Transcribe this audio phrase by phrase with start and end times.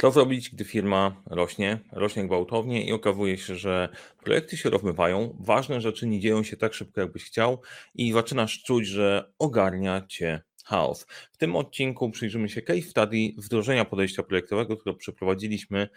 [0.00, 3.88] Co zrobić, gdy firma rośnie, rośnie gwałtownie i okazuje się, że
[4.24, 7.60] projekty się rozmywają, ważne rzeczy nie dzieją się tak szybko, jakbyś chciał
[7.94, 11.06] i zaczynasz czuć, że ogarnia cię chaos.
[11.32, 15.88] W tym odcinku przyjrzymy się case study wdrożenia podejścia projektowego, które przeprowadziliśmy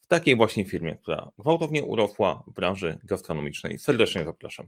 [0.00, 3.78] w takiej właśnie firmie, która gwałtownie urosła w branży gastronomicznej.
[3.78, 4.66] Serdecznie zapraszam.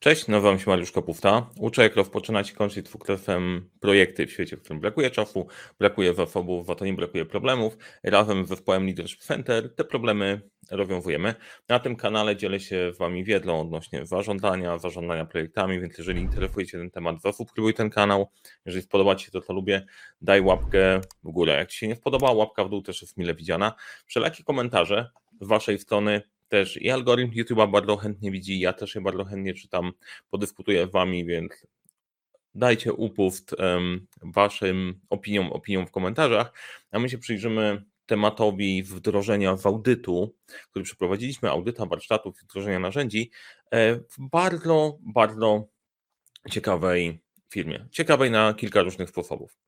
[0.00, 1.50] Cześć, nazywam się Mariusz Kopówta.
[1.60, 5.46] Uczę, jak rozpoczynać i kończyć twórctwem projekty w świecie, w którym brakuje czasu,
[5.78, 7.76] brakuje zasobów, w nie brakuje problemów.
[8.02, 10.40] Razem z zespołem Leadership Center te problemy
[10.70, 11.34] rozwiązujemy.
[11.68, 16.66] Na tym kanale dzielę się z Wami wiedzą odnośnie zarządzania, zarządzania projektami, więc jeżeli interesuje
[16.66, 18.30] Cię ten temat, zasubskrybuj ten kanał.
[18.66, 19.86] Jeżeli spodoba Ci się to, co lubię,
[20.20, 21.52] daj łapkę w górę.
[21.52, 23.72] Jak Ci się nie spodoba, łapka w dół też jest mile widziana.
[24.06, 25.10] Wszelakie komentarze
[25.40, 29.54] z Waszej strony też i algorytm YouTube'a bardzo chętnie widzi, ja też je bardzo chętnie
[29.54, 29.92] czytam,
[30.30, 31.66] podyskutuję z Wami, więc
[32.54, 36.52] dajcie upust um, Waszym opiniom, opiniom w komentarzach,
[36.90, 40.34] a my się przyjrzymy tematowi wdrożenia w audytu,
[40.70, 43.30] który przeprowadziliśmy, audyta warsztatów i wdrożenia narzędzi
[43.70, 45.68] e, w bardzo, bardzo
[46.50, 47.86] ciekawej firmie.
[47.90, 49.58] Ciekawej na kilka różnych sposobów.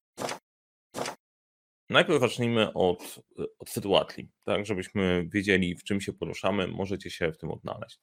[1.90, 3.20] Najpierw zacznijmy od,
[3.58, 8.00] od sytuacji, tak, żebyśmy wiedzieli, w czym się poruszamy, możecie się w tym odnaleźć.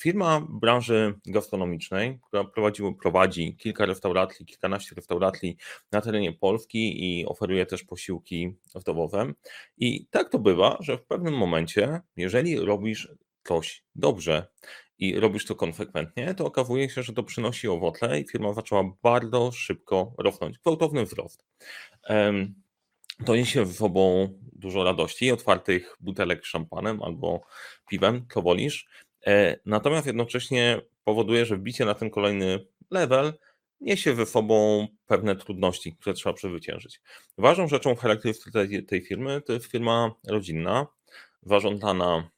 [0.00, 5.56] Firma branży gastronomicznej, która prowadzi, prowadzi kilka restauracji, kilkanaście restauracji
[5.92, 9.32] na terenie Polski i oferuje też posiłki domowe.
[9.76, 13.08] I tak to bywa, że w pewnym momencie, jeżeli robisz
[13.44, 14.46] coś dobrze
[14.98, 19.52] i robisz to konsekwentnie, to okazuje się, że to przynosi owoce i firma zaczęła bardzo
[19.52, 21.44] szybko rosnąć, gwałtowny wzrost
[23.24, 27.40] to niesie ze sobą dużo radości, otwartych butelek szampanem albo
[27.88, 28.86] piwem, co wolisz.
[29.26, 33.32] E, natomiast jednocześnie powoduje, że wbicie na ten kolejny level
[33.80, 37.00] niesie ze sobą pewne trudności, które trzeba przezwyciężyć.
[37.38, 40.86] Ważną rzeczą charakterystyczną tej, tej firmy to jest firma rodzinna,
[41.42, 42.30] zarządzana,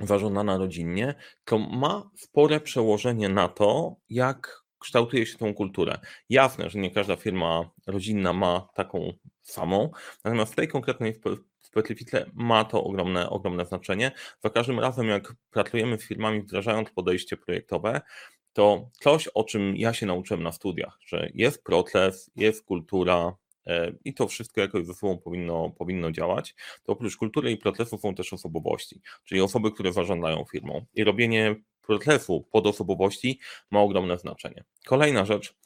[0.00, 1.14] zarządzana rodzinnie,
[1.44, 5.98] to ma spore przełożenie na to, jak kształtuje się tą kulturę.
[6.28, 9.90] Jasne, że nie każda firma rodzinna ma taką samą,
[10.24, 11.20] natomiast w tej konkretnej
[11.60, 14.12] specyfice ma to ogromne, ogromne znaczenie.
[14.44, 18.00] Za każdym razem, jak pracujemy z firmami wdrażając podejście projektowe,
[18.52, 23.36] to coś, o czym ja się nauczyłem na studiach, że jest proces, jest kultura,
[23.66, 26.54] e, i to wszystko jakoś ze sobą powinno, powinno działać,
[26.84, 30.86] to oprócz kultury i procesu są też osobowości, czyli osoby, które zarządzają firmą.
[30.94, 34.64] I robienie procesu pod osobowości ma ogromne znaczenie.
[34.86, 35.56] Kolejna rzecz,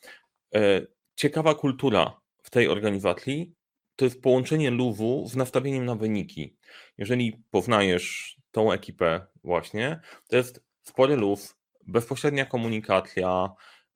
[0.55, 3.55] e, ciekawa kultura w tej organizacji
[3.97, 6.57] to jest połączenie luwu z nastawieniem na wyniki.
[6.99, 13.51] Jeżeli poznajesz tą ekipę właśnie, to jest spory luz, bezpośrednia komunikacja,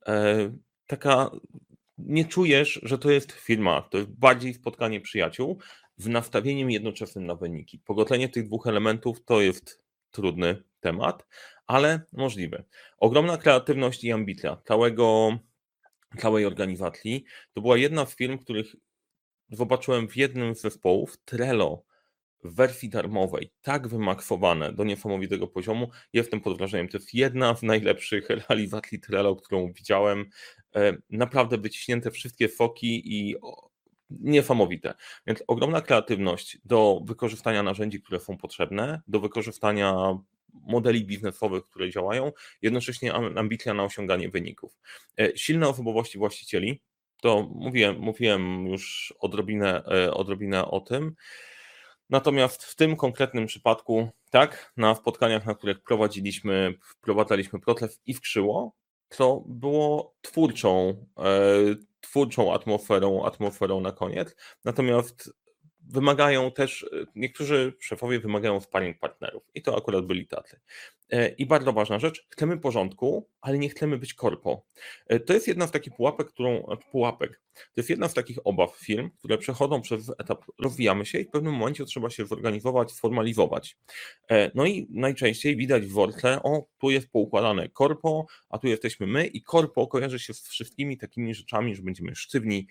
[0.06, 0.36] e,
[0.86, 1.30] taka
[1.98, 5.58] nie czujesz, że to jest firma, to jest bardziej spotkanie przyjaciół
[5.96, 7.78] z nastawieniem jednoczesnym na wyniki.
[7.78, 11.26] Pogodzenie tych dwóch elementów to jest trudny temat,
[11.66, 12.64] ale możliwy.
[12.98, 15.38] Ogromna kreatywność i ambicja całego,
[16.18, 17.24] całej organizacji.
[17.52, 18.76] To była jedna z firm, których
[19.50, 21.84] zobaczyłem w jednym z zespołów, Trello
[22.44, 25.90] w wersji darmowej, tak wymaksowane do niesamowitego poziomu.
[26.12, 26.88] Jestem pod wrażeniem.
[26.88, 30.30] To jest jedna z najlepszych realizacji Trello, którą widziałem.
[30.76, 33.36] E, naprawdę wyciśnięte wszystkie foki i
[34.10, 34.94] niesamowite.
[35.26, 40.18] Więc ogromna kreatywność do wykorzystania narzędzi, które są potrzebne, do wykorzystania
[40.54, 42.32] modeli biznesowych, które działają,
[42.62, 44.78] jednocześnie ambicja na osiąganie wyników.
[45.18, 46.80] E, silne osobowości właścicieli,
[47.22, 51.14] to mówiłem, mówiłem już odrobinę, e, odrobinę o tym.
[52.10, 58.76] Natomiast w tym konkretnym przypadku, tak, na spotkaniach, na których prowadziliśmy, wprowadzaliśmy proces i wkrzyło,
[59.08, 61.24] to było twórczą, e,
[62.00, 64.36] twórczą atmosferą, atmosferą na koniec.
[64.64, 65.32] Natomiast
[65.88, 70.60] wymagają też, niektórzy szefowie wymagają sparring partnerów i to akurat byli tacy.
[71.10, 74.66] E, I bardzo ważna rzecz, chcemy porządku, ale nie chcemy być korpo.
[75.06, 78.38] E, to jest jedna z takich pułapek, którą, e, pułapek, to jest jedna z takich
[78.44, 82.92] obaw firm, które przechodzą przez etap rozwijamy się i w pewnym momencie trzeba się zorganizować,
[82.92, 83.76] sformalizować.
[84.54, 89.26] No i najczęściej widać w worce, o tu jest poukładane korpo, a tu jesteśmy my
[89.26, 92.66] i korpo kojarzy się z wszystkimi takimi rzeczami, że będziemy sztywni,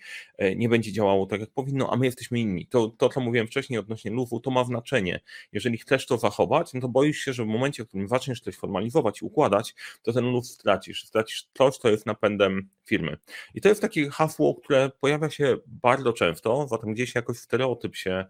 [0.56, 2.66] nie będzie działało tak jak powinno, a my jesteśmy inni.
[2.66, 5.20] To, to co mówiłem wcześniej odnośnie lufu, to ma znaczenie.
[5.52, 8.56] Jeżeli chcesz to zachować, no to boisz się, że w momencie, w którym zaczniesz coś
[8.56, 11.04] formalizować i układać, to ten luz stracisz.
[11.04, 13.16] Stracisz coś, co jest napędem firmy.
[13.54, 18.24] I to jest takie hasło, które pojawia się bardzo często, zatem gdzieś jakoś stereotyp się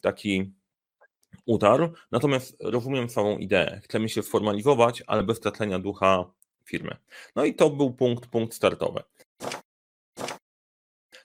[0.00, 0.52] taki
[1.46, 1.92] utarł.
[2.10, 3.80] Natomiast rozumiem całą ideę.
[3.84, 6.24] Chcemy się sformalizować, ale bez stracenia ducha
[6.64, 6.96] firmy.
[7.36, 9.02] No i to był punkt, punkt startowy.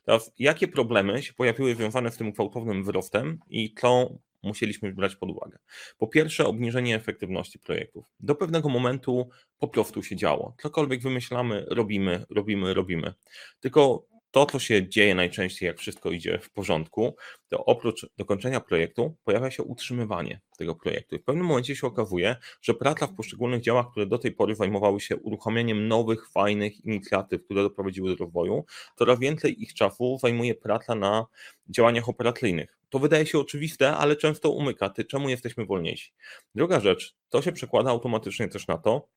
[0.06, 4.10] Teraz, jakie problemy się pojawiły związane z tym gwałtownym wzrostem i co
[4.44, 5.58] musieliśmy brać pod uwagę?
[5.98, 8.06] Po pierwsze, obniżenie efektywności projektów.
[8.20, 9.30] Do pewnego momentu
[9.60, 10.56] po prostu się działo.
[10.62, 13.14] Cokolwiek wymyślamy, robimy, robimy, robimy.
[13.60, 17.16] Tylko to, co się dzieje najczęściej, jak wszystko idzie w porządku,
[17.50, 21.18] to oprócz dokończenia projektu pojawia się utrzymywanie tego projektu.
[21.18, 25.00] W pewnym momencie się okazuje, że praca w poszczególnych działach, które do tej pory zajmowały
[25.02, 28.66] się uruchomieniem nowych, fajnych inicjatyw, które doprowadziły do rozwoju,
[28.96, 31.26] coraz więcej ich czasu zajmuje praca na
[31.70, 32.81] działaniach operacyjnych.
[32.92, 34.90] To wydaje się oczywiste, ale często umyka.
[34.90, 36.12] Ty, czemu jesteśmy wolniejsi?
[36.56, 39.10] Druga rzecz, to się przekłada automatycznie też na to,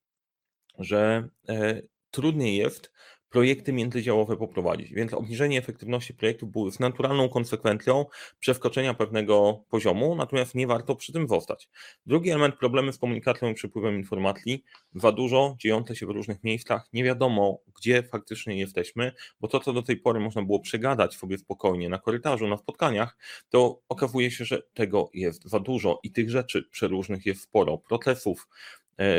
[0.79, 2.93] że e, trudniej jest
[3.35, 4.93] projekty międzydziałowe poprowadzić.
[4.93, 8.07] Więc obniżenie efektywności projektu było z naturalną konsekwencją
[8.39, 11.69] przeskoczenia pewnego poziomu, natomiast nie warto przy tym zostać.
[12.07, 14.65] Drugi element problemy z komunikacją i przepływem informacji,
[14.95, 19.73] za dużo dziejące się w różnych miejscach, nie wiadomo gdzie faktycznie jesteśmy, bo to co
[19.73, 23.17] do tej pory można było przegadać sobie spokojnie na korytarzu, na spotkaniach,
[23.49, 28.49] to okazuje się, że tego jest za dużo i tych rzeczy przeróżnych jest sporo, procesów,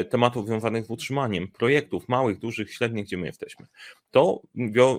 [0.10, 3.66] tematów związanych z utrzymaniem, projektów małych, dużych, średnich, gdzie my jesteśmy.
[4.12, 4.42] To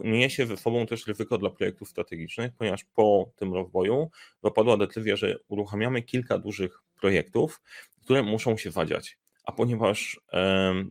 [0.04, 4.10] niesie ze sobą też ryzyko dla projektów strategicznych, ponieważ po tym rozwoju
[4.42, 7.60] zapadła decyzja, że uruchamiamy kilka dużych projektów,
[8.04, 9.18] które muszą się wadziać.
[9.44, 10.20] A ponieważ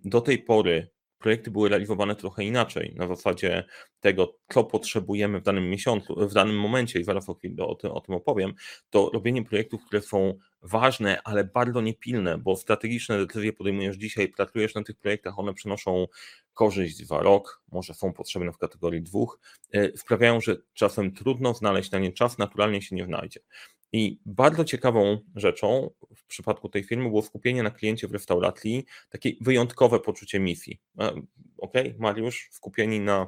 [0.06, 0.88] do tej pory
[1.26, 3.64] projekty były realizowane trochę inaczej, na zasadzie
[4.00, 8.02] tego, co potrzebujemy w danym miesiącu, w danym momencie, i zaraz o, o, tym, o
[8.02, 8.54] tym opowiem,
[8.90, 14.76] to robienie projektów, które są ważne, ale bardzo niepilne, bo strategiczne decyzje podejmujesz dzisiaj, pracujesz
[14.76, 16.08] na tych projektach, one przynoszą
[16.54, 19.40] korzyść za rok, może są potrzebne w kategorii dwóch,
[19.74, 23.40] e, sprawiają, że czasem trudno znaleźć na nie czas, naturalnie się nie znajdzie.
[23.96, 29.32] I bardzo ciekawą rzeczą w przypadku tej firmy było skupienie na kliencie w restauracji, takie
[29.42, 30.82] wyjątkowe poczucie misji.
[31.00, 31.22] E,
[31.58, 33.28] ok, Mariusz, skupieni na,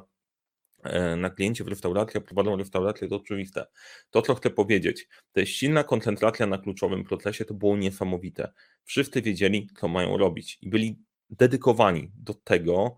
[0.82, 3.66] e, na kliencie w restauracji, a prowadzą restaurację, to oczywiste.
[4.10, 8.52] To, co chcę powiedzieć, to jest silna koncentracja na kluczowym procesie, to było niesamowite.
[8.84, 10.98] Wszyscy wiedzieli, co mają robić i byli
[11.30, 12.96] dedykowani do tego,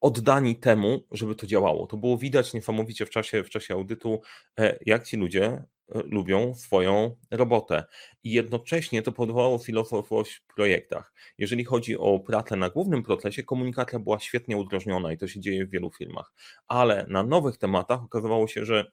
[0.00, 1.86] oddani temu, żeby to działało.
[1.86, 4.20] To było widać niesamowicie w czasie, w czasie audytu,
[4.58, 5.64] e, jak ci ludzie e,
[5.94, 7.84] lubią swoją robotę.
[8.24, 11.12] I jednocześnie to powodowało filozofowość w projektach.
[11.38, 15.66] Jeżeli chodzi o pracę na głównym procesie, komunikacja była świetnie udrożniona i to się dzieje
[15.66, 16.32] w wielu firmach.
[16.68, 18.90] Ale na nowych tematach okazywało się, że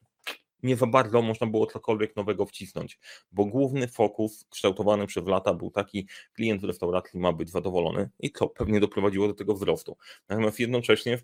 [0.64, 3.00] nie za bardzo można było cokolwiek nowego wcisnąć,
[3.32, 8.32] bo główny fokus kształtowany przez lata był taki, klient w restauracji ma być zadowolony i
[8.32, 9.98] to pewnie doprowadziło do tego wzrostu.
[10.30, 11.18] Natomiast jednocześnie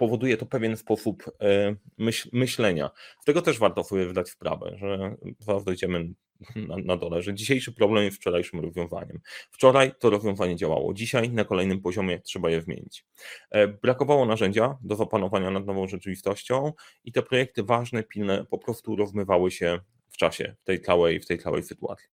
[0.00, 2.90] powoduje to pewien sposób e, myśl, myślenia.
[3.22, 6.08] Z tego też warto sobie wydać sprawę, że zaraz dojdziemy
[6.56, 9.20] na, na dole, że dzisiejszy problem jest wczorajszym rozwiązaniem.
[9.50, 13.06] Wczoraj to rozwiązanie działało, dzisiaj na kolejnym poziomie trzeba je zmienić.
[13.50, 16.72] E, brakowało narzędzia do zapanowania nad nową rzeczywistością
[17.04, 19.80] i te projekty ważne, pilne po prostu rozmywały się
[20.10, 22.08] w czasie w tej całej, w tej całej sytuacji.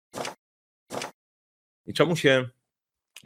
[1.86, 2.48] I czemu się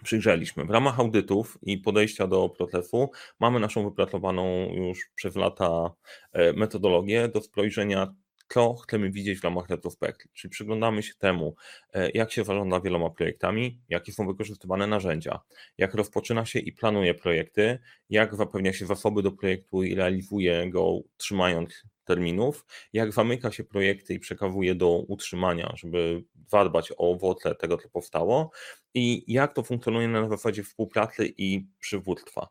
[0.02, 0.64] przyjrzeliśmy.
[0.64, 3.10] W ramach audytów i podejścia do procesu
[3.40, 5.90] mamy naszą wypracowaną już przez lata
[6.32, 8.14] e, metodologię do spojrzenia,
[8.48, 10.30] co chcemy widzieć w ramach retrospekcji.
[10.34, 11.54] Czyli przyglądamy się temu,
[11.94, 15.40] e, jak się zarządza wieloma projektami, jakie są wykorzystywane narzędzia,
[15.78, 17.78] jak rozpoczyna się i planuje projekty,
[18.10, 24.14] jak zapewnia się zasoby do projektu i realizuje go trzymając terminów, jak zamyka się projekty
[24.14, 28.50] i przekazuje do utrzymania, żeby zadbać o owoce tego, co powstało
[28.94, 32.48] i jak to funkcjonuje na zasadzie współpracy i przywództwa.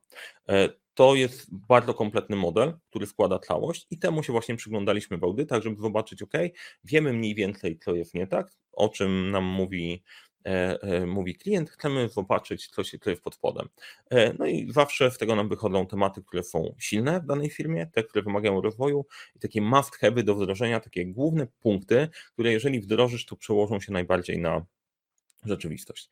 [0.50, 5.24] E, to jest bardzo kompletny model, który składa całość i temu się właśnie przyglądaliśmy w
[5.24, 6.34] audytach, żeby zobaczyć, ok,
[6.84, 10.04] wiemy mniej więcej, co jest nie tak, o czym nam mówi
[10.46, 13.70] E, e, mówi klient, chcemy zobaczyć, co, się, co jest pod spodem.
[14.40, 18.04] No i zawsze z tego nam wychodzą tematy, które są silne w danej firmie, te,
[18.04, 19.06] które wymagają rozwoju
[19.36, 23.92] i takie must have do wdrożenia, takie główne punkty, które jeżeli wdrożysz, to przełożą się
[23.92, 24.66] najbardziej na
[25.46, 26.10] rzeczywistość.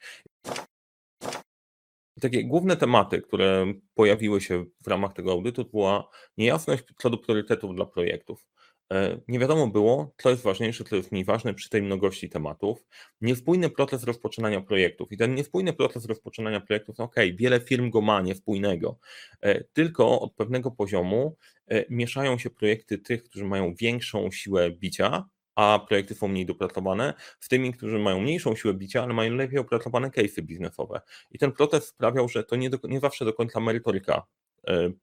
[2.22, 7.76] Takie główne tematy, które pojawiły się w ramach tego audytu, była niejasność co do priorytetów
[7.76, 8.46] dla projektów.
[8.94, 12.86] E, nie wiadomo było, co jest ważniejsze, co jest mniej ważne przy tej mnogości tematów.
[13.22, 15.12] Niespójny proces rozpoczynania projektów.
[15.12, 19.00] I ten niespójny proces rozpoczynania projektów, no ok, wiele firm go ma niespójnego,
[19.42, 25.30] e, tylko od pewnego poziomu e, mieszają się projekty tych, którzy mają większą siłę bicia,
[25.58, 29.60] a projekty są mniej dopracowane, z tymi, którzy mają mniejszą siłę bicia, ale mają lepiej
[29.60, 31.02] opracowane case'y biznesowe.
[31.32, 34.26] I ten proces sprawiał, że to nie, do, nie zawsze do końca merytoryka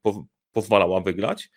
[0.02, 1.50] po, pozwalała wygrać,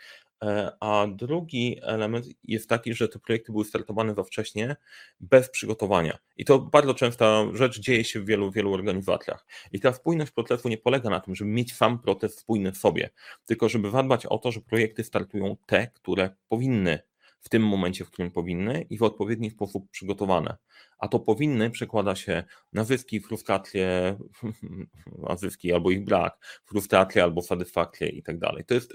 [0.43, 4.75] E, a drugi element jest taki, że te projekty były startowane za wcześnie,
[5.19, 6.17] bez przygotowania.
[6.37, 9.45] I to bardzo częsta rzecz dzieje się w wielu, wielu organizacjach.
[9.71, 13.09] I ta spójność procesu nie polega na tym, żeby mieć sam proces spójny w sobie,
[13.45, 16.99] tylko żeby zadbać o to, że projekty startują te, które powinny
[17.47, 20.57] w tym momencie, w którym powinny i w odpowiedni sposób przygotowane.
[20.99, 24.17] A to powinny przekłada się na zyski, frustracje,
[25.29, 28.65] na zyski albo ich brak, frustracje albo satysfakcję i tak dalej.
[28.65, 28.93] To jest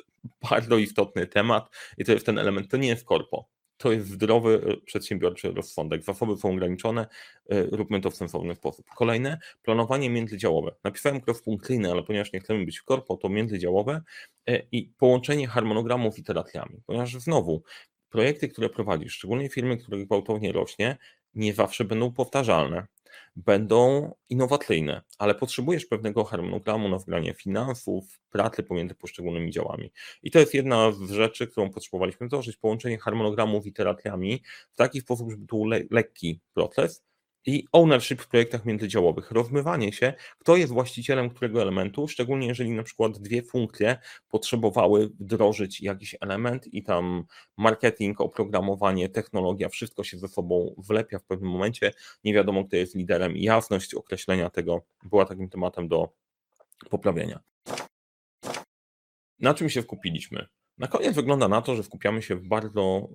[0.50, 3.48] bardzo istotny temat i to jest ten element, to nie jest korpo.
[3.76, 6.02] To jest zdrowy e, przedsiębiorczy rozsądek.
[6.02, 7.06] Zasoby są ograniczone,
[7.50, 8.86] e, róbmy to w sensowny sposób.
[8.96, 10.74] Kolejne, planowanie międzydziałowe.
[10.84, 14.02] Napisałem cross-funkcyjne, ale ponieważ nie chcemy być w korpo, to międzydziałowe
[14.46, 16.82] e, i połączenie harmonogramów iteracjami.
[16.86, 17.62] Ponieważ znowu
[18.12, 20.98] projekty, które prowadzisz, szczególnie firmy, które gwałtownie rośnie,
[21.34, 22.86] nie zawsze będą powtarzalne,
[23.36, 29.92] będą innowacyjne, ale potrzebujesz pewnego harmonogramu na wgranie finansów, pracy pomiędzy poszczególnymi działami.
[30.22, 34.42] I to jest jedna z rzeczy, którą potrzebowaliśmy wdrożyć, połączenie harmonogramu z iteracjami
[34.72, 37.04] w taki sposób, żeby to był le lekki proces,
[37.46, 42.82] i ownership w projektach międzydziałowych, rozmywanie się, kto jest właścicielem którego elementu, szczególnie jeżeli na
[42.82, 47.24] przykład dwie funkcje potrzebowały wdrożyć jakiś element i tam
[47.58, 51.92] marketing, oprogramowanie, technologia, wszystko się ze sobą wlepia w pewnym momencie,
[52.24, 56.08] nie wiadomo kto jest liderem i jasność określenia tego była takim tematem do
[56.90, 57.40] poprawienia.
[59.40, 60.46] Na czym się skupiliśmy?
[60.78, 63.08] Na koniec wygląda na to, że skupiamy się w bardzo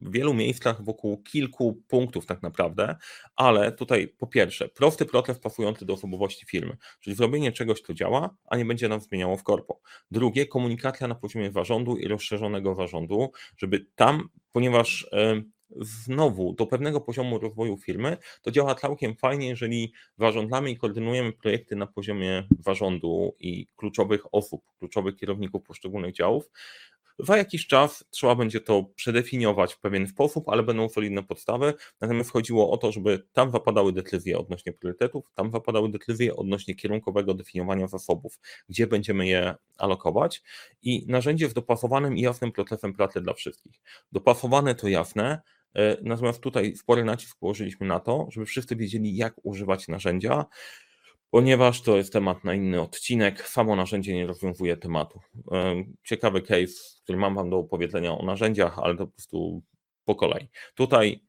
[0.00, 2.96] w wielu miejscach wokół kilku punktów tak naprawdę,
[3.36, 8.36] ale tutaj po pierwsze, prosty proces pasujący do osobowości firmy, czyli zrobienie czegoś, co działa,
[8.46, 9.80] a nie będzie nam zmieniało w korpo.
[10.10, 15.10] Drugie, komunikacja na poziomie zarządu i rozszerzonego zarządu, żeby tam, ponieważ
[15.80, 21.76] znowu do pewnego poziomu rozwoju firmy, to działa całkiem fajnie, jeżeli zarządzamy i koordynujemy projekty
[21.76, 26.50] na poziomie zarządu i kluczowych osób, kluczowych kierowników poszczególnych działów,
[27.18, 31.74] za jakiś czas trzeba będzie to przedefiniować w pewien sposób, ale będą solidne podstawy.
[32.00, 37.34] Natomiast chodziło o to, żeby tam zapadały decyzje odnośnie priorytetów, tam zapadały decyzje odnośnie kierunkowego
[37.34, 40.42] definiowania zasobów, gdzie będziemy je alokować
[40.82, 43.80] i narzędzie z dopasowanym i jasnym procesem pracy dla wszystkich.
[44.12, 45.40] Dopasowane to jasne,
[45.74, 50.46] e, Natomiast tutaj spory nacisk położyliśmy na to, żeby wszyscy wiedzieli, jak używać narzędzia,
[51.30, 53.48] ponieważ to jest temat na inny odcinek.
[53.48, 55.20] Samo narzędzie nie rozwiązuje tematu.
[56.04, 59.62] Ciekawy case, który mam Wam do opowiedzenia o narzędziach, ale to po prostu
[60.04, 60.48] po kolei.
[60.74, 61.24] Tutaj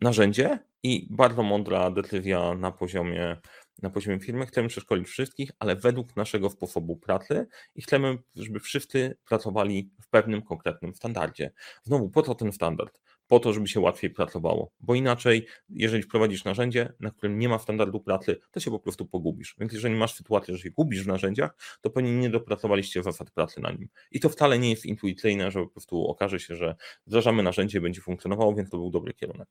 [0.00, 3.36] narzędzie i bardzo mądra decyzja na poziomie,
[3.82, 4.46] na poziomie firmy.
[4.46, 10.42] Chcemy przeszkolić wszystkich, ale według naszego sposobu pracy i chcemy, żeby wszyscy pracowali w pewnym
[10.42, 11.52] konkretnym standardzie.
[11.82, 13.00] Znowu, po co ten standard?
[13.28, 14.72] Po to, żeby się łatwiej pracowało.
[14.80, 19.06] Bo inaczej, jeżeli wprowadzisz narzędzie, na którym nie ma standardu pracy, to się po prostu
[19.06, 19.56] pogubisz.
[19.58, 23.60] Więc jeżeli masz sytuację, że się gubisz w narzędziach, to pewnie nie dopracowaliście zasad pracy
[23.60, 23.88] na nim.
[24.10, 26.76] I to wcale nie jest intuicyjne, że po prostu okaże się, że
[27.06, 29.48] wdrażamy narzędzie, będzie funkcjonowało, więc to był dobry kierunek.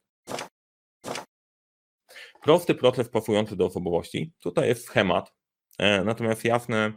[2.41, 4.33] Prosty proces pasujący do osobowości.
[4.39, 5.33] Tutaj jest schemat,
[5.79, 6.93] e, natomiast jasne,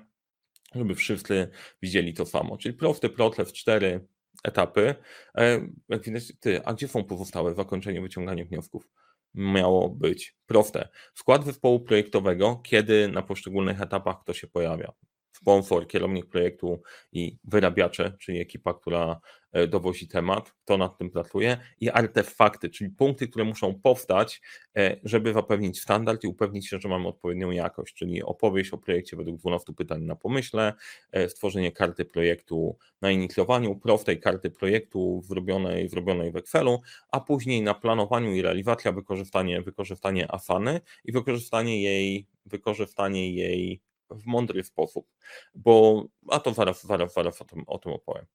[0.74, 1.50] żeby wszyscy
[1.82, 2.56] widzieli to samo.
[2.56, 4.06] Czyli prosty proces, cztery
[4.46, 4.94] etapy.
[5.38, 8.88] E, jak widać, ty, a gdzie są pozostałe zakończenie wyciągania wniosków?
[9.34, 10.88] Miało być proste.
[11.14, 14.92] Skład zespołu projektowego, kiedy na poszczególnych etapach kto się pojawia
[15.36, 19.20] sponsor, kierownik projektu i wyrabiacze, czyli ekipa, która
[19.52, 21.56] e, dowozi temat, kto nad tym pracuje.
[21.80, 24.40] I artefakty, czyli punkty, które muszą powstać,
[24.76, 29.16] e, żeby zapewnić standard i upewnić się, że mamy odpowiednią jakość, czyli opowieść o projekcie
[29.16, 30.72] według 12 pytań na pomyśle,
[31.12, 37.62] e, stworzenie karty projektu na inicjowaniu, prostej karty projektu zrobionej, zrobionej w Excelu, a później
[37.62, 45.06] na planowaniu i realizacja wykorzystanie, wykorzystanie Asany i wykorzystanie jej, wykorzystanie jej w mądry sposób,
[45.54, 48.26] bo a to zaraz, zaraz, zaraz o tym, o tym opowiem.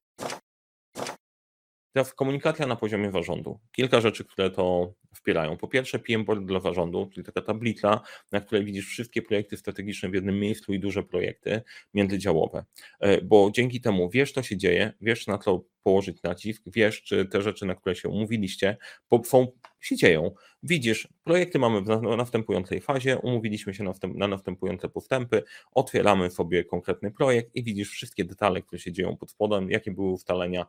[1.93, 3.59] Teraz komunikacja na poziomie zarządu.
[3.71, 5.57] Kilka rzeczy, które to wspierają.
[5.57, 8.01] Po pierwsze, PM Board dla zarządu, czyli taka tablica,
[8.31, 11.61] na której widzisz wszystkie projekty strategiczne w jednym miejscu i duże projekty
[11.93, 12.65] międzydziałowe.
[12.99, 17.25] E, bo dzięki temu wiesz, co się dzieje, wiesz, na co położyć nacisk, wiesz, czy
[17.25, 18.77] te rzeczy, na które się umówiliście,
[19.25, 19.47] są,
[19.79, 20.31] się dzieją.
[20.63, 23.83] Widzisz, projekty mamy w następującej fazie, umówiliśmy się
[24.15, 29.31] na następujące postępy, otwieramy sobie konkretny projekt i widzisz wszystkie detale, które się dzieją pod
[29.31, 30.65] spodem, jakie były ustalenia,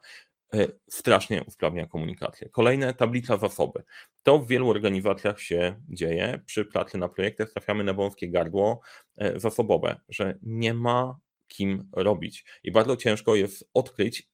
[0.54, 2.48] E, strasznie usprawnia komunikację.
[2.48, 3.82] Kolejne, tablica zasoby.
[4.22, 6.40] To w wielu organizacjach się dzieje.
[6.46, 8.80] Przy pracy na projektach trafiamy na wąskie gardło
[9.16, 12.44] e, zasobowe, że nie ma kim robić.
[12.64, 14.31] I bardzo ciężko jest odkryć,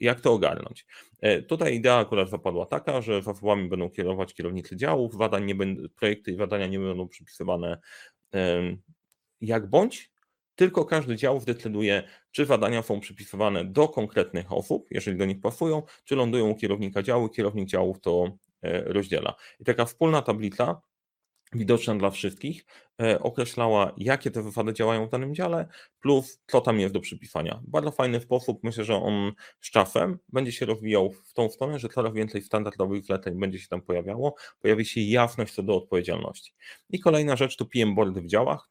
[0.00, 0.86] jak to ogarnąć.
[1.20, 5.82] E, tutaj idea akurat zapadła taka, że zasobami będą kierować kierownicy działów, zadań nie będą,
[5.96, 7.78] projekty i zadania nie będą przypisywane
[9.40, 10.12] jak bądź,
[10.54, 15.82] tylko każdy dział zdecyduje, czy zadania są przypisywane do konkretnych osób, jeżeli do nich pasują,
[16.04, 18.24] czy lądują u kierownika działu, kierownik działów to
[18.62, 19.34] e, rozdziela.
[19.60, 20.80] I taka wspólna tablica
[21.52, 22.64] widoczna dla wszystkich,
[23.02, 25.68] e, określała, jakie te wywady działają w danym dziale,
[26.00, 27.60] plus co tam jest do przypisania.
[27.66, 31.88] Bardzo fajny sposób, myślę, że on z czasem będzie się rozwijał w tą stronę, że
[31.88, 36.52] coraz więcej standardowych zleceń będzie się tam pojawiało, pojawi się jasność co do odpowiedzialności.
[36.90, 38.70] I kolejna rzecz to PM boardy w działach.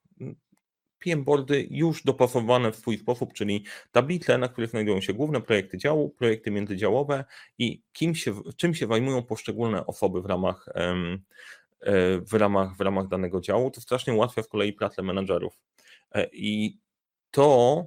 [1.00, 5.78] PM boardy już dopasowane w swój sposób, czyli tablice, na których znajdują się główne projekty
[5.78, 7.26] działu, projekty międzydziałowe
[7.58, 10.96] i kim się, czym się zajmują poszczególne osoby w ramach E,
[12.22, 15.60] w ramach, w ramach danego działu, to strasznie ułatwia z kolei pracę menedżerów.
[16.12, 16.80] E, I
[17.32, 17.86] to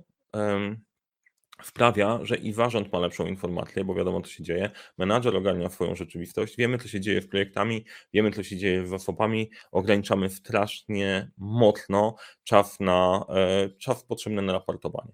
[1.63, 4.71] sprawia, że i zarząd ma lepszą informację, bo wiadomo, co się dzieje.
[4.99, 8.91] Menadżer ogarnia swoją rzeczywistość, wiemy, co się dzieje z projektami, wiemy, co się dzieje z
[8.91, 15.13] zasobami, ograniczamy strasznie mocno czas, na, e, czas potrzebny na raportowanie.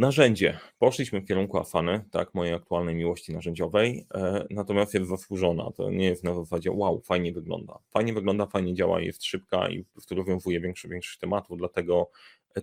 [0.00, 0.58] Narzędzie.
[0.78, 5.70] Poszliśmy w kierunku Afany, tak, mojej aktualnej miłości narzędziowej, e, natomiast jest zasłużona.
[5.76, 7.78] To nie jest na zasadzie, wow, fajnie wygląda.
[7.90, 12.10] Fajnie wygląda, fajnie działa, jest szybka i rozwiązuje większy, większość tematów, dlatego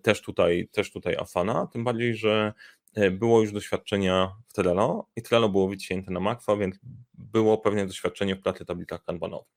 [0.01, 2.53] też tutaj, też tutaj Afana, tym bardziej, że
[2.86, 6.79] E, było już doświadczenia w Trello i Trello było wycięte na Maxa, więc
[7.13, 9.47] było pewne doświadczenie w pracy tablicach kanbanowych.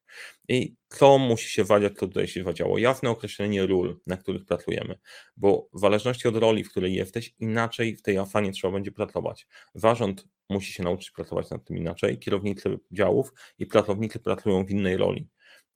[0.48, 2.78] I co musi się wadziać, co tutaj się wadziało?
[2.78, 4.98] Jasne określenie ról, na których pracujemy,
[5.36, 9.46] bo w zależności od roli, w której jesteś, inaczej w tej afanie trzeba będzie pracować.
[9.74, 14.96] Zarząd musi się nauczyć pracować nad tym inaczej, kierownicy działów i pracownicy pracują w innej
[14.96, 15.28] roli.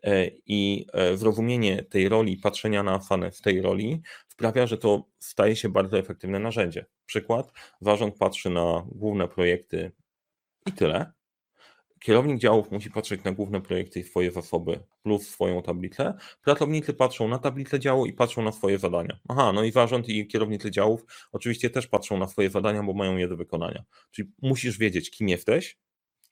[0.02, 4.02] E, I e, zrozumienie tej roli, patrzenia na fanę w tej roli
[4.34, 6.86] sprawia, że to staje się bardzo efektywne narzędzie.
[7.06, 9.92] Przykład, zarząd patrzy na główne projekty
[10.66, 11.12] i tyle.
[12.00, 16.14] Kierownik działów musi patrzeć na główne projekty i swoje zasoby plus swoją tablicę.
[16.42, 19.18] Pracownicy patrzą na tablicę działu i patrzą na swoje zadania.
[19.28, 23.16] Aha, no i zarząd i kierownicy działów oczywiście też patrzą na swoje zadania, bo mają
[23.16, 23.84] je do wykonania.
[24.10, 25.78] Czyli musisz wiedzieć, kim jesteś,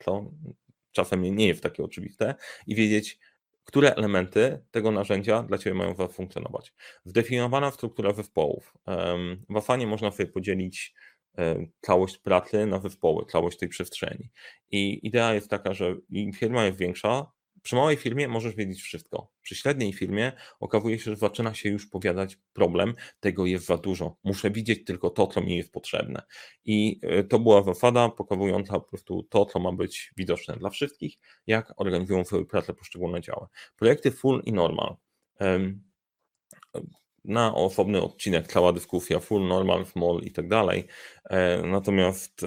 [0.04, 0.30] co
[0.92, 2.35] czasem nie jest takie oczywiste,
[2.66, 3.18] i wiedzieć,
[3.64, 6.73] które elementy tego narzędzia dla Ciebie mają zafunkcjonować.
[7.04, 8.75] Zdefiniowana struktura zespołów.
[9.49, 10.95] W Afanie można sobie podzielić
[11.81, 14.31] całość pracy na zespoły, całość tej przestrzeni.
[14.71, 17.27] I idea jest taka, że im firma jest większa,
[17.62, 19.31] przy małej firmie możesz wiedzieć wszystko.
[19.42, 24.16] Przy średniej firmie okazuje się, że zaczyna się już powiadać problem, tego jest za dużo.
[24.25, 26.22] Muszę widzieć tylko to, co mi jest potrzebne.
[26.64, 31.18] I e, to była zasada pokazująca po prostu to, co ma być widoczne dla wszystkich,
[31.46, 33.46] jak organizują swoją pracę poszczególne działy.
[33.77, 34.96] Projekty full i normal
[37.24, 40.87] na osobny odcinek cała dyskusja full, normal, small i tak dalej.
[41.30, 42.40] E, natomiast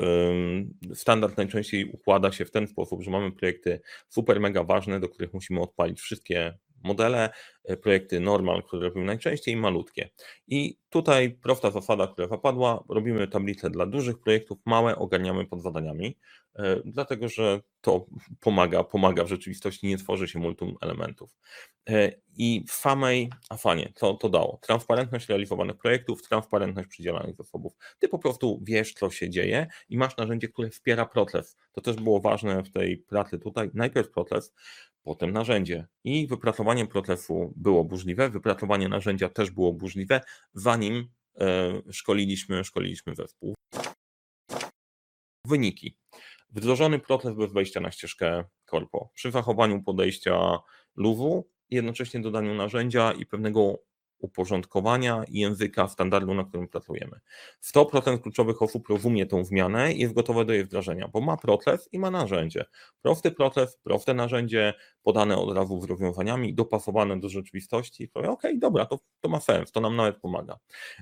[0.93, 5.33] standard najczęściej układa się w ten sposób, że mamy projekty super mega ważne, do których
[5.33, 7.29] musimy odpalić wszystkie modele,
[7.63, 10.09] e, projekty normal, które robimy najczęściej, malutkie.
[10.47, 16.17] I tutaj prosta zasada, która zapadła, robimy tablicę dla dużych projektów, małe ogarniamy pod zadaniami,
[16.55, 18.05] e, dlatego że to
[18.39, 21.37] pomaga, pomaga w rzeczywistości, nie tworzy się multum elementów.
[21.89, 24.59] E, I w samej Afanie, co to dało?
[24.61, 27.73] Transparentność realizowanych projektów, transparentność przydzielanych zasobów.
[27.99, 31.57] Ty po prostu wiesz, co się dzieje i masz narzędzie, które wspiera proces.
[31.71, 33.69] To też było ważne w tej pracy tutaj.
[33.73, 34.53] Najpierw proces,
[35.05, 35.87] potem narzędzie.
[36.03, 40.21] I wypracowanie procesu było burzliwe, wypracowanie narzędzia też było burzliwe,
[40.53, 41.07] zanim
[41.39, 43.55] e, szkoliliśmy, szkoliliśmy zespół.
[45.45, 45.97] Wyniki.
[46.49, 49.09] Wdrożony proces bez wejścia na ścieżkę korpo.
[49.13, 50.59] Przy zachowaniu podejścia
[50.95, 53.79] luwu, jednocześnie dodaniu narzędzia i pewnego
[54.19, 57.19] uporządkowania języka standardu, na którym pracujemy.
[57.75, 61.89] 100% kluczowych osób rozumie tą zmianę i jest gotowe do jej wdrażania, bo ma proces
[61.91, 62.65] i ma narzędzie.
[63.01, 64.73] Prosty proces, proste narzędzie,
[65.05, 69.39] podane od razu z rozwiązaniami, dopasowane do rzeczywistości i powie, ok, dobra, to, to ma
[69.39, 70.57] sens, to nam nawet pomaga.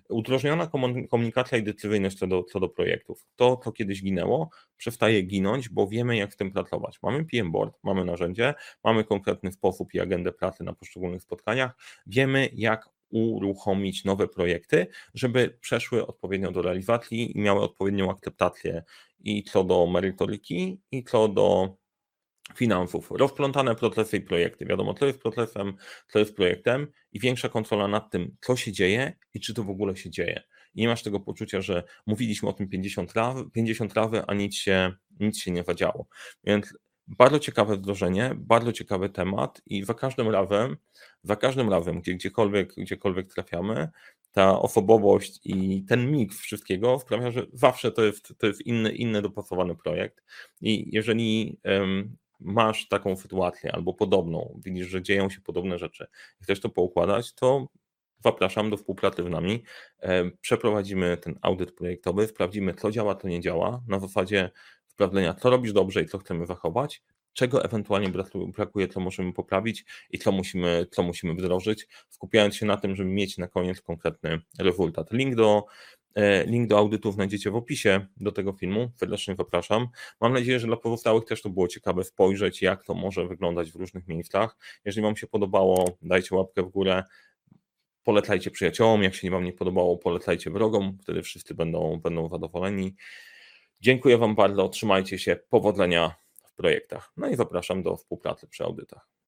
[0.09, 0.69] Udrożniona
[1.09, 3.25] komunikacja i decyzyjność co do, co do projektów.
[3.35, 6.99] To, co kiedyś ginęło, przestaje ginąć, bo wiemy, jak w tym pracować.
[7.03, 11.75] Mamy PM Board, mamy narzędzie, mamy konkretny sposób i agendę pracy na poszczególnych spotkaniach,
[12.07, 18.83] wiemy, jak uruchomić nowe projekty, żeby przeszły odpowiednio do realizacji i miały odpowiednią akceptację
[19.19, 21.75] i co do merytoryki, i co do
[22.56, 23.12] finansów.
[23.12, 24.65] Rozplątane procesy i projekty.
[24.65, 25.73] Wiadomo, co jest procesem,
[26.08, 29.69] co jest projektem i większa kontrola nad tym, co się dzieje i czy to w
[29.69, 30.43] ogóle się dzieje.
[30.75, 34.56] I nie masz tego poczucia, że mówiliśmy o tym 50 razy, 50 razy a nic
[34.56, 36.08] się, nic się nie zadziało.
[36.43, 36.73] Więc
[37.08, 40.77] bardzo ciekawe wdrożenie, bardzo ciekawy temat i za każdym razem,
[41.23, 43.88] za każdym razem, gdzie, gdziekolwiek, gdziekolwiek trafiamy,
[44.32, 49.21] ta osobowość i ten miks wszystkiego sprawia, że zawsze to jest, to jest inny, inny
[49.21, 50.23] dopasowany projekt.
[50.62, 56.08] I jeżeli um, masz taką sytuację albo podobną, widzisz, że dzieją się podobne rzeczy
[56.41, 57.67] i chcesz to poukładać, to
[58.24, 59.63] zapraszam do współpracy z nami.
[60.00, 64.52] E, przeprowadzimy ten audyt projektowy, sprawdzimy, co działa, co nie działa, na zasadzie
[64.88, 68.12] sprawdzenia, co robisz dobrze i co chcemy zachować, czego ewentualnie
[68.48, 73.10] brakuje, co możemy poprawić i co musimy, co musimy wdrożyć, skupiając się na tym, żeby
[73.10, 75.12] mieć na koniec konkretny rezultat.
[75.12, 75.65] Link do,
[76.45, 78.91] link do audytu znajdziecie w opisie do tego filmu.
[78.95, 79.88] Serdecznie zapraszam.
[80.21, 83.76] Mam nadzieję, że dla pozostałych też to było ciekawe spojrzeć, jak to może wyglądać w
[83.76, 84.58] różnych miejscach.
[84.86, 87.04] Jeżeli Wam się podobało, dajcie łapkę w górę.
[88.04, 92.95] Polecajcie przyjaciołom, jak się Wam nie podobało, polecajcie wrogom, wtedy wszyscy będą, będą zadowoleni.
[93.82, 97.12] Dziękuję Wam bardzo, trzymajcie się, powodzenia w projektach.
[97.17, 99.12] No i zapraszam do współpracy przy audytach.